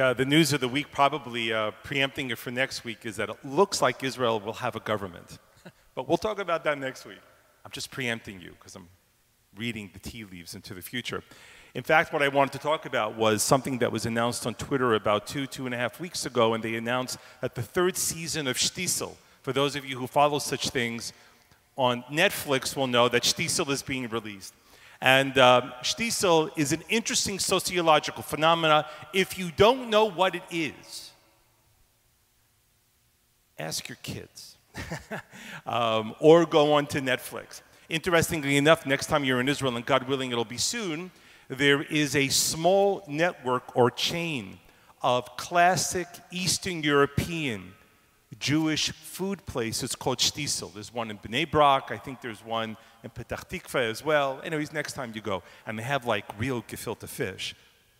[0.00, 3.28] Uh, the news of the week, probably uh, preempting it for next week, is that
[3.28, 5.40] it looks like Israel will have a government.
[5.96, 7.18] but we'll talk about that next week.
[7.64, 8.88] I'm just preempting you because I'm
[9.56, 11.24] reading the tea leaves into the future.
[11.74, 14.94] In fact, what I wanted to talk about was something that was announced on Twitter
[14.94, 18.46] about two, two and a half weeks ago, and they announced that the third season
[18.46, 21.12] of Shtisel, for those of you who follow such things,
[21.76, 24.54] on Netflix will know that Shtisel is being released.
[25.00, 28.86] And um, Shtisel is an interesting sociological phenomena.
[29.12, 31.12] If you don't know what it is,
[33.58, 34.56] ask your kids
[35.66, 37.62] um, or go on to Netflix.
[37.88, 41.10] Interestingly enough, next time you're in Israel, and God willing, it'll be soon,
[41.48, 44.58] there is a small network or chain
[45.00, 47.72] of classic Eastern European
[48.36, 49.82] Jewish food place.
[49.82, 50.72] It's called Shtisel.
[50.74, 51.90] There's one in Bnei Brak.
[51.90, 54.40] I think there's one in Petach Tikva as well.
[54.44, 55.42] Anyways, next time you go.
[55.66, 57.54] And they have like real gefilte fish.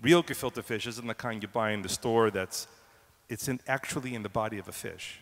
[0.00, 2.66] Real gefilte fish isn't the kind you buy in the store that's,
[3.28, 5.20] it's in, actually in the body of a fish.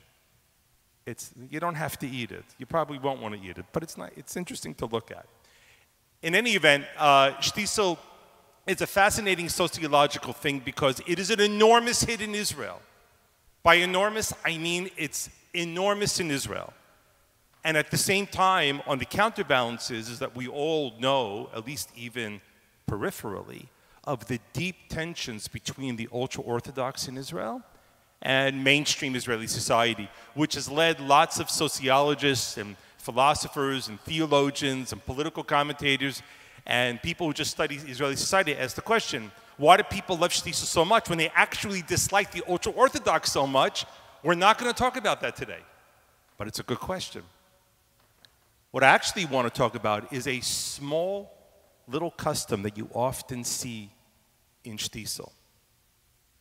[1.06, 2.44] It's, you don't have to eat it.
[2.58, 5.26] You probably won't want to eat it, but it's, not, it's interesting to look at.
[6.22, 7.98] In any event, uh, Shtisel
[8.66, 12.80] is a fascinating sociological thing because it is an enormous hit in Israel.
[13.62, 16.72] By enormous, I mean it's enormous in Israel.
[17.64, 21.90] And at the same time, on the counterbalances, is that we all know, at least
[21.94, 22.40] even
[22.88, 23.66] peripherally,
[24.04, 27.62] of the deep tensions between the ultra Orthodox in Israel
[28.22, 35.04] and mainstream Israeli society, which has led lots of sociologists and philosophers and theologians and
[35.04, 36.22] political commentators
[36.66, 40.64] and people who just study Israeli society ask the question why do people love Shtisel
[40.64, 43.84] so much when they actually dislike the ultra Orthodox so much?
[44.22, 45.60] We're not going to talk about that today,
[46.38, 47.22] but it's a good question.
[48.70, 51.30] What I actually want to talk about is a small
[51.86, 53.90] little custom that you often see
[54.64, 55.30] in Shtisel.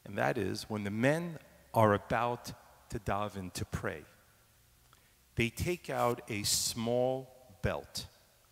[0.05, 1.39] And that is when the men
[1.73, 2.53] are about
[2.89, 4.05] to daven to pray,
[5.35, 8.05] they take out a small belt,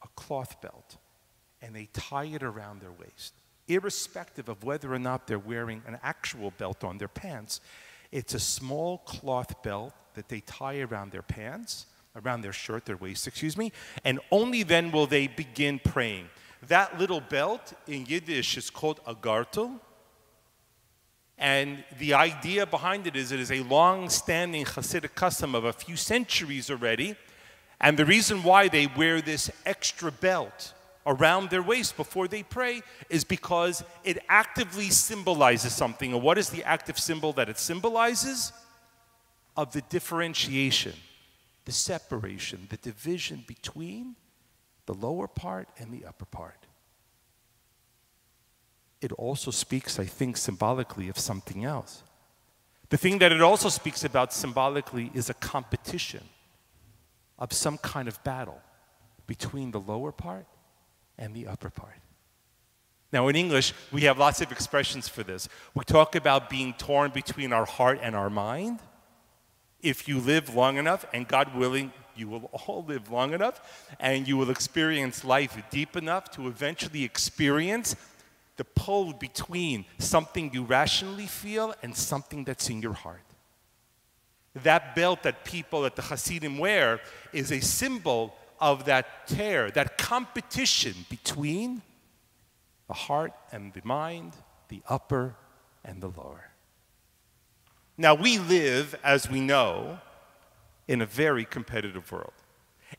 [0.03, 0.97] a cloth belt,
[1.61, 3.33] and they tie it around their waist
[3.67, 7.61] irrespective of whether or not they're wearing an actual belt on their pants.
[8.11, 11.85] It's a small cloth belt that they tie around their pants,
[12.15, 13.71] around their shirt, their waist, excuse me,
[14.03, 16.29] and only then will they begin praying.
[16.67, 19.79] That little belt in Yiddish is called a gartel.
[21.37, 25.73] And the idea behind it is it is a long standing Hasidic custom of a
[25.73, 27.15] few centuries already.
[27.79, 30.73] And the reason why they wear this extra belt
[31.07, 36.13] around their waist before they pray is because it actively symbolizes something.
[36.13, 38.51] And what is the active symbol that it symbolizes?
[39.55, 40.93] Of the differentiation,
[41.65, 44.15] the separation, the division between
[44.85, 46.67] the lower part and the upper part.
[49.01, 52.03] It also speaks, I think, symbolically of something else.
[52.89, 56.23] The thing that it also speaks about symbolically is a competition
[57.39, 58.61] of some kind of battle
[59.25, 60.45] between the lower part
[61.17, 61.95] and the upper part.
[63.11, 65.47] Now, in English, we have lots of expressions for this.
[65.73, 68.79] We talk about being torn between our heart and our mind.
[69.81, 74.27] If you live long enough, and God willing, you will all live long enough, and
[74.27, 77.95] you will experience life deep enough to eventually experience
[78.57, 83.21] the pull between something you rationally feel and something that's in your heart.
[84.63, 86.99] That belt that people at the Hasidim wear
[87.31, 91.81] is a symbol of that tear, that competition between
[92.87, 94.33] the heart and the mind,
[94.69, 95.35] the upper
[95.83, 96.51] and the lower.
[97.97, 99.99] Now, we live, as we know,
[100.87, 102.33] in a very competitive world.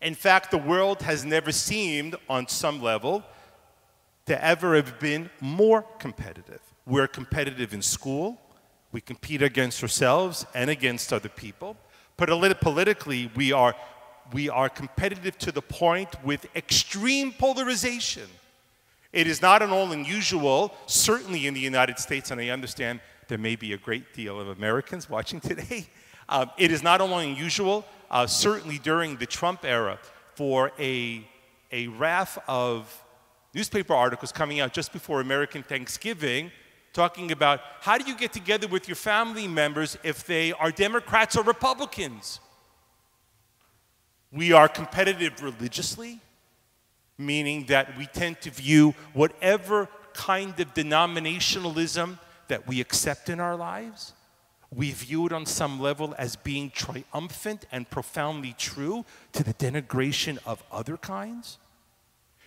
[0.02, 3.24] In fact, the world has never seemed, on some level,
[4.26, 6.60] to ever have been more competitive.
[6.86, 8.40] We're competitive in school,
[8.92, 11.76] we compete against ourselves and against other people.
[12.16, 12.28] But
[12.60, 13.74] politically, we are
[14.32, 18.28] we are competitive to the point with extreme polarization.
[19.12, 23.38] It is not at all unusual, certainly in the United States, and I understand there
[23.38, 25.86] may be a great deal of Americans watching today.
[26.28, 29.98] Um, it is not only unusual, uh, certainly during the Trump era,
[30.34, 31.26] for a,
[31.72, 33.02] a raft of
[33.54, 36.50] newspaper articles coming out just before American Thanksgiving
[36.92, 41.36] talking about how do you get together with your family members if they are Democrats
[41.36, 42.40] or Republicans?
[44.32, 46.20] We are competitive religiously,
[47.16, 53.56] meaning that we tend to view whatever kind of denominationalism that we accept in our
[53.56, 54.12] lives,
[54.70, 60.38] we view it on some level as being triumphant and profoundly true to the denigration
[60.44, 61.58] of other kinds.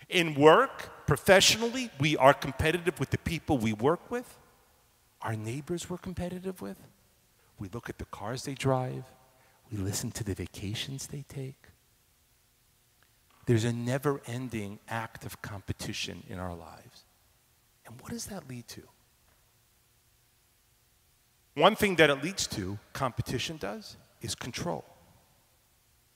[0.08, 4.36] In work, professionally, we are competitive with the people we work with.
[5.22, 6.76] our neighbors we're competitive with.
[7.58, 9.04] We look at the cars they drive.
[9.70, 11.68] We listen to the vacations they take.
[13.46, 17.04] There's a never ending act of competition in our lives.
[17.86, 18.82] And what does that lead to?
[21.54, 24.84] One thing that it leads to, competition does, is control.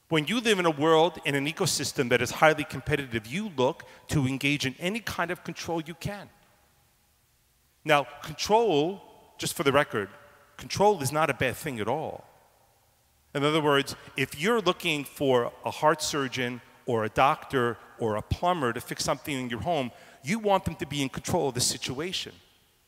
[0.08, 3.82] When you live in a world, in an ecosystem that is highly competitive, you look
[4.08, 6.30] to engage in any kind of control you can.
[7.84, 9.02] Now, control,
[9.36, 10.08] just for the record,
[10.56, 12.24] control is not a bad thing at all.
[13.34, 18.22] In other words, if you're looking for a heart surgeon or a doctor or a
[18.22, 19.90] plumber to fix something in your home,
[20.22, 22.32] you want them to be in control of the situation.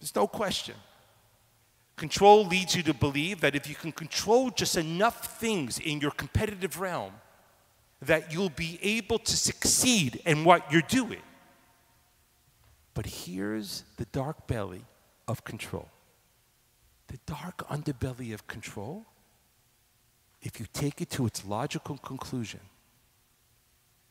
[0.00, 0.74] There's no question.
[1.96, 6.12] Control leads you to believe that if you can control just enough things in your
[6.12, 7.12] competitive realm,
[8.00, 11.20] that you'll be able to succeed in what you're doing.
[12.94, 14.84] But here's the dark belly
[15.26, 15.88] of control.
[17.08, 19.06] The dark underbelly of control,
[20.42, 22.60] if you take it to its logical conclusion,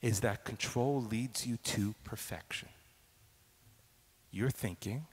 [0.08, 2.70] is that control leads you to perfection.
[4.32, 5.06] You're thinking,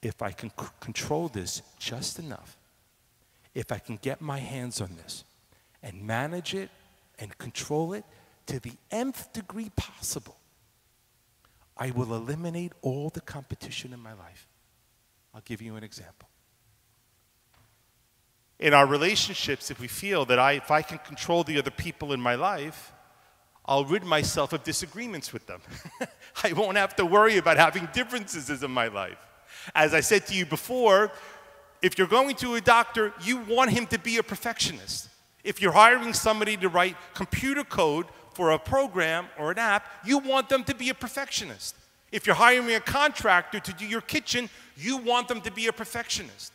[0.00, 2.56] if I can c- control this just enough,
[3.52, 5.24] if I can get my hands on this
[5.82, 6.70] and manage it
[7.18, 8.04] and control it
[8.46, 10.36] to the nth degree possible,
[11.76, 14.46] I will eliminate all the competition in my life.
[15.34, 16.28] I'll give you an example.
[18.60, 22.12] In our relationships, if we feel that I, if I can control the other people
[22.12, 22.92] in my life,
[23.68, 25.60] I'll rid myself of disagreements with them.
[26.44, 29.18] I won't have to worry about having differences in my life.
[29.74, 31.10] As I said to you before,
[31.82, 35.08] if you're going to a doctor, you want him to be a perfectionist.
[35.42, 40.18] If you're hiring somebody to write computer code for a program or an app, you
[40.18, 41.74] want them to be a perfectionist.
[42.12, 45.72] If you're hiring a contractor to do your kitchen, you want them to be a
[45.72, 46.52] perfectionist.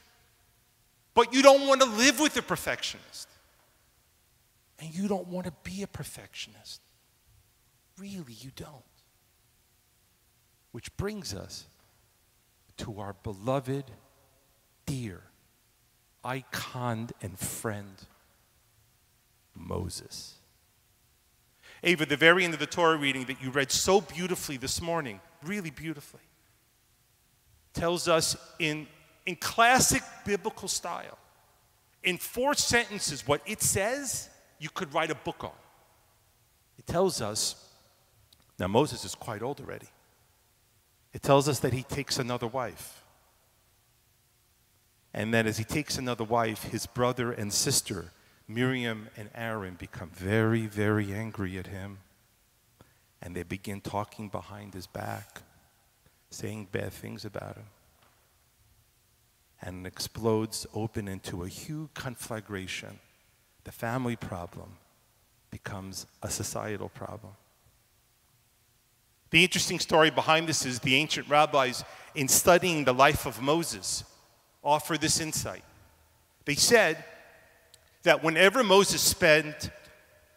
[1.14, 3.28] But you don't want to live with a perfectionist.
[4.80, 6.82] And you don't want to be a perfectionist.
[8.02, 8.82] Really, you don't.
[10.72, 11.68] Which brings us
[12.78, 13.84] to our beloved,
[14.88, 15.22] dear,
[16.24, 17.94] icon and friend,
[19.54, 20.34] Moses.
[21.84, 25.20] Ava, the very end of the Torah reading that you read so beautifully this morning,
[25.44, 26.22] really beautifully,
[27.74, 28.88] tells us in,
[29.28, 31.20] in classic biblical style,
[32.04, 34.28] in four sentences, what it says
[34.60, 35.52] you could write a book on.
[36.80, 37.68] It tells us,
[38.62, 39.88] now Moses is quite old already.
[41.14, 43.04] It tells us that he takes another wife.
[45.16, 48.12] And that as he takes another wife, his brother and sister,
[48.48, 51.98] Miriam and Aaron, become very, very angry at him.
[53.20, 55.42] And they begin talking behind his back,
[56.30, 57.66] saying bad things about him.
[59.60, 63.00] And it explodes open into a huge conflagration.
[63.64, 64.78] The family problem
[65.50, 67.34] becomes a societal problem.
[69.32, 71.84] The interesting story behind this is the ancient rabbis,
[72.14, 74.04] in studying the life of Moses,
[74.64, 75.64] offer this insight.
[76.46, 77.04] They said
[78.04, 79.70] that whenever Moses spent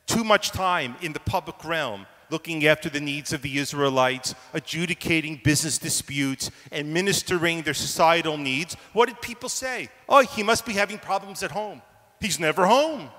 [0.07, 5.41] too much time in the public realm, looking after the needs of the Israelites, adjudicating
[5.43, 9.89] business disputes, and ministering their societal needs, what did people say?
[10.09, 11.83] Oh, he must be having problems at home.
[12.21, 13.11] He's never home.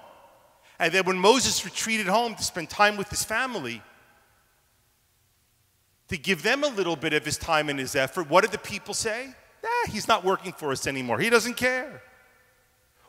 [0.79, 3.81] And then when Moses retreated home to spend time with his family,
[6.09, 8.57] to give them a little bit of his time and his effort, what did the
[8.57, 9.33] people say?
[9.63, 11.19] Nah, he's not working for us anymore.
[11.19, 12.01] He doesn't care.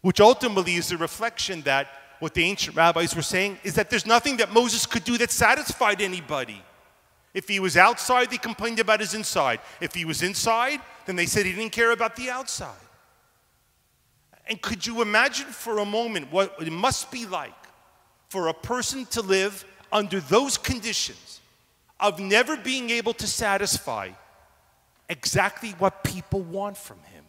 [0.01, 1.89] Which ultimately is a reflection that
[2.19, 5.31] what the ancient rabbis were saying is that there's nothing that Moses could do that
[5.31, 6.63] satisfied anybody.
[7.35, 9.61] If he was outside, they complained about his inside.
[9.81, 12.75] If he was inside, then they said he didn't care about the outside.
[14.47, 17.53] And could you imagine for a moment what it must be like
[18.31, 21.41] for a person to live under those conditions?
[21.99, 24.11] Of never being able to satisfy
[25.09, 27.25] exactly what people want from him.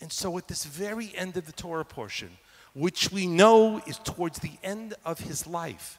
[0.00, 2.30] And so, at this very end of the Torah portion,
[2.74, 5.98] which we know is towards the end of his life,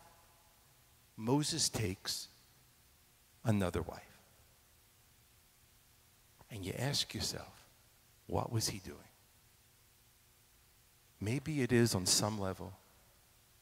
[1.17, 2.27] Moses takes
[3.45, 4.01] another wife.
[6.49, 7.65] And you ask yourself,
[8.27, 8.97] what was he doing?
[11.19, 12.73] Maybe it is on some level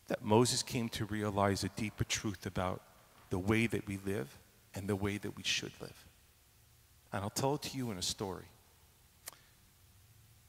[0.08, 2.82] that Moses came to realize a deeper truth about
[3.30, 4.38] the way that we live
[4.74, 6.06] and the way that we should live.
[7.12, 8.46] And I'll tell it to you in a story.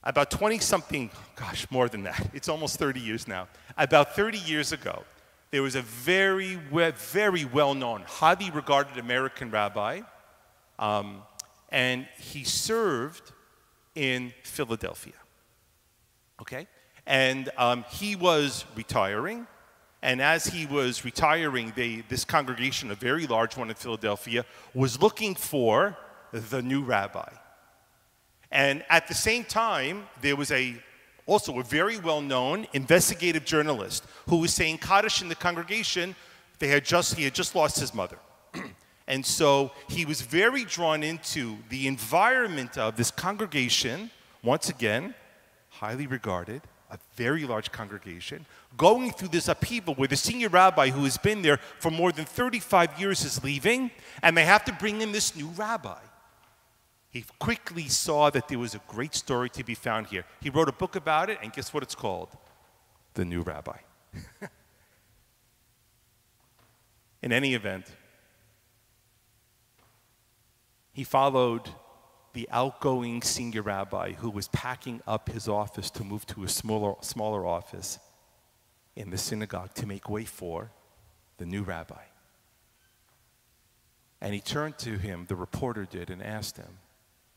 [0.02, 3.48] About 20 something, gosh, more than that, it's almost 30 years now.
[3.76, 5.04] About 30 years ago,
[5.50, 10.00] there was a very, very well known, highly regarded American rabbi,
[10.78, 11.22] um,
[11.68, 13.32] and he served
[13.94, 15.12] in Philadelphia.
[16.40, 16.66] Okay?
[17.06, 19.46] And um, he was retiring.
[20.02, 25.00] And as he was retiring, they, this congregation, a very large one in Philadelphia, was
[25.00, 25.96] looking for
[26.32, 27.28] the new rabbi.
[28.50, 30.76] And at the same time, there was a
[31.26, 36.16] also a very well-known investigative journalist who was saying Kaddish in the congregation.
[36.58, 38.18] They had just, he had just lost his mother.
[39.06, 44.10] and so he was very drawn into the environment of this congregation,
[44.42, 45.14] once again,
[45.68, 48.44] highly regarded, a very large congregation,
[48.76, 52.24] going through this upheaval where the senior rabbi who has been there for more than
[52.24, 53.90] 35 years is leaving,
[54.22, 55.98] and they have to bring in this new rabbi.
[57.10, 60.24] He quickly saw that there was a great story to be found here.
[60.40, 62.28] He wrote a book about it, and guess what it's called?
[63.14, 63.78] The New Rabbi.
[67.22, 67.86] in any event,
[70.92, 71.68] he followed
[72.32, 76.94] the outgoing senior rabbi who was packing up his office to move to a smaller,
[77.00, 77.98] smaller office
[78.96, 80.70] in the synagogue to make way for
[81.38, 82.02] the new rabbi.
[84.20, 86.78] And he turned to him, the reporter did, and asked him,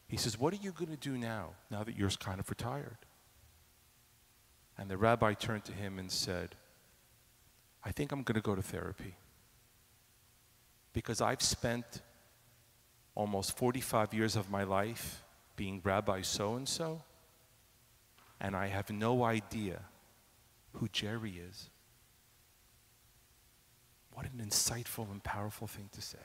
[0.07, 2.97] he says, What are you going to do now, now that you're kind of retired?
[4.77, 6.55] And the rabbi turned to him and said,
[7.83, 9.15] I think I'm going to go to therapy
[10.93, 12.01] because I've spent
[13.15, 15.23] almost 45 years of my life
[15.55, 17.03] being Rabbi so and so,
[18.39, 19.81] and I have no idea
[20.73, 21.69] who Jerry is.
[24.13, 26.17] What an insightful and powerful thing to say.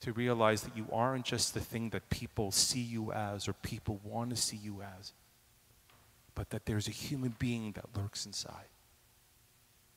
[0.00, 4.00] To realize that you aren't just the thing that people see you as or people
[4.04, 5.12] want to see you as,
[6.34, 8.68] but that there's a human being that lurks inside.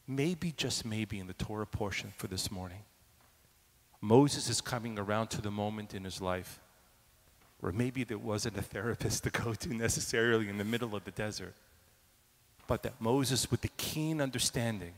[0.08, 2.84] Maybe, just maybe, in the Torah portion for this morning,
[4.01, 6.60] Moses is coming around to the moment in his life
[7.60, 11.12] where maybe there wasn't a therapist to go to necessarily in the middle of the
[11.12, 11.53] desert,
[12.68, 14.94] but that Moses, with the keen understanding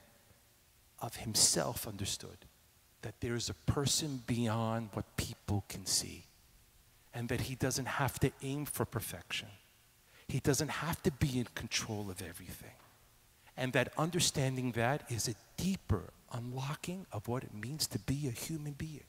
[1.00, 2.38] of himself, understood
[3.02, 6.26] that there is a person beyond what people can see,
[7.14, 9.48] and that he doesn't have to aim for perfection.
[10.28, 12.72] He doesn't have to be in control of everything.
[13.58, 18.32] And that understanding that is a deeper unlocking of what it means to be a
[18.32, 19.04] human being.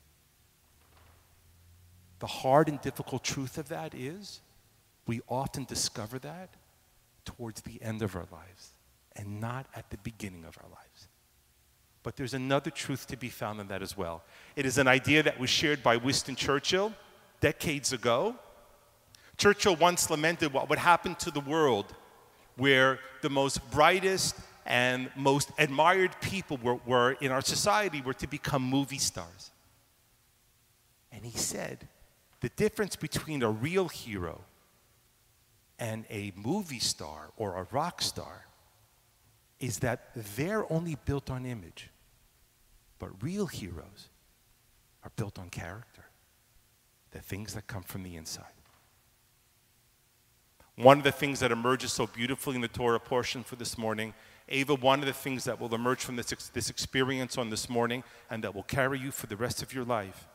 [2.19, 4.41] The hard and difficult truth of that is
[5.07, 6.51] we often discover that
[7.25, 8.71] towards the end of our lives
[9.17, 11.09] and not at the beginning of our lives.
[12.03, 14.23] But there's another truth to be found in that as well.
[14.57, 16.93] It is an idea that was shared by Winston Churchill
[17.41, 18.37] decades ago.
[19.37, 21.95] Churchill once lamented what would happen to the world
[22.57, 28.27] where the most brightest and most admired people were, were in our society were to
[28.27, 29.51] become movie stars.
[31.11, 31.89] And he said,
[32.41, 34.41] the difference between a real hero
[35.79, 38.47] and a movie star or a rock star
[39.59, 41.91] is that they're only built on image.
[42.99, 44.09] But real heroes
[45.05, 46.05] are built on character,
[47.11, 48.45] the things that come from the inside.
[50.77, 54.15] One of the things that emerges so beautifully in the Torah portion for this morning,
[54.53, 58.05] Ava, one of the things that will emerge from this, this experience on this morning
[58.31, 60.29] and that will carry you for the rest of your life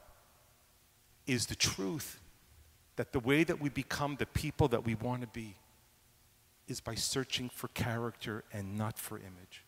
[1.28, 2.20] is the truth
[2.96, 5.56] that the way that we become the people that we want to be
[6.68, 9.64] is by searching for character and not for image.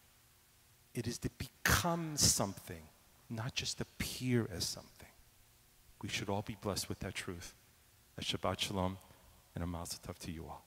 [0.95, 2.81] It is to become something,
[3.29, 5.07] not just appear as something.
[6.01, 7.53] We should all be blessed with that truth.
[8.17, 8.97] A Shabbat Shalom
[9.53, 10.65] and a Mazel Tov to you all.